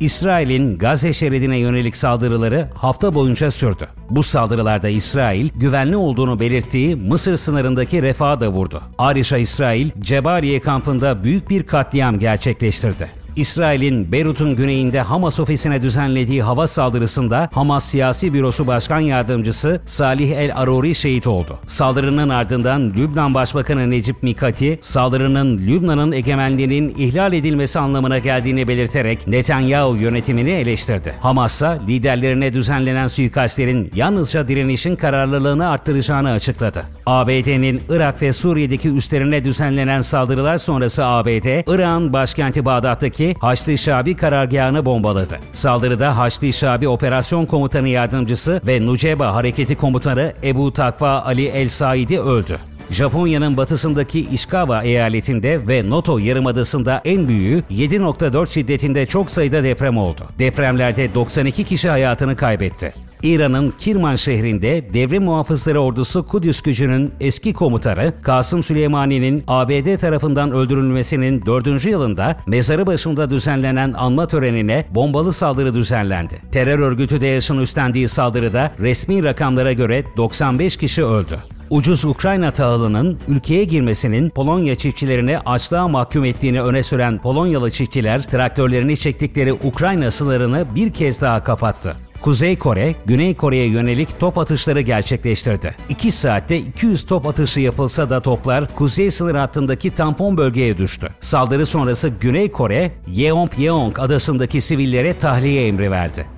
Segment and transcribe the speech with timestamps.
[0.00, 3.88] İsrail'in Gazze şeridine yönelik saldırıları hafta boyunca sürdü.
[4.10, 8.82] Bu saldırılarda İsrail, güvenli olduğunu belirttiği Mısır sınırındaki refaha da vurdu.
[8.98, 13.17] Ayrıca İsrail, Cebaliye kampında büyük bir katliam gerçekleştirdi.
[13.38, 20.56] İsrail'in Beyrut'un güneyinde Hamas ofisine düzenlediği hava saldırısında Hamas Siyasi Bürosu Başkan Yardımcısı Salih El
[20.56, 21.58] Aruri şehit oldu.
[21.66, 29.96] Saldırının ardından Lübnan Başbakanı Necip Mikati, saldırının Lübnan'ın egemenliğinin ihlal edilmesi anlamına geldiğini belirterek Netanyahu
[29.96, 31.14] yönetimini eleştirdi.
[31.20, 36.84] Hamas'a liderlerine düzenlenen suikastlerin yalnızca direnişin kararlılığını arttıracağını açıkladı.
[37.06, 44.84] ABD'nin Irak ve Suriye'deki üslerine düzenlenen saldırılar sonrası ABD, Irak'ın başkenti Bağdat'taki Haçlı Şabi karargahını
[44.84, 45.38] bombaladı.
[45.52, 52.20] Saldırıda Haçlı Şabi Operasyon Komutanı Yardımcısı ve Nuceba Hareketi Komutanı Ebu Takva Ali El Saidi
[52.20, 52.58] öldü.
[52.90, 60.22] Japonya'nın batısındaki Ishikawa eyaletinde ve Noto Yarımadası'nda en büyüğü 7.4 şiddetinde çok sayıda deprem oldu.
[60.38, 63.07] Depremlerde 92 kişi hayatını kaybetti.
[63.22, 71.46] İran'ın Kirman şehrinde devrim muhafızları ordusu Kudüs gücünün eski komutanı Kasım Süleymani'nin ABD tarafından öldürülmesinin
[71.46, 71.86] 4.
[71.86, 76.34] yılında mezarı başında düzenlenen anma törenine bombalı saldırı düzenlendi.
[76.52, 81.38] Terör örgütü DAEŞ'in üstlendiği saldırıda resmi rakamlara göre 95 kişi öldü.
[81.70, 88.96] Ucuz Ukrayna tahılının ülkeye girmesinin Polonya çiftçilerini açlığa mahkum ettiğini öne süren Polonyalı çiftçiler traktörlerini
[88.96, 91.96] çektikleri Ukrayna sınırını bir kez daha kapattı.
[92.22, 95.76] Kuzey Kore, Güney Kore'ye yönelik top atışları gerçekleştirdi.
[95.88, 101.08] 2 saatte 200 top atışı yapılsa da toplar kuzey sınır hattındaki tampon bölgeye düştü.
[101.20, 106.37] Saldırı sonrası Güney Kore, Yeonpyeong adasındaki sivillere tahliye emri verdi.